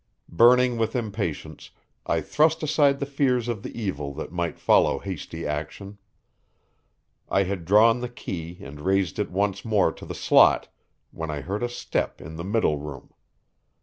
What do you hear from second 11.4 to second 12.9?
heard a step in the middle